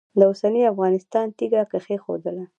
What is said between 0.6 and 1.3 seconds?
افغانستان